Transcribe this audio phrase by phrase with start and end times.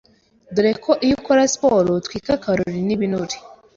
[0.53, 3.35] dore ko iyo ukora siporo utwika calories n’ibinure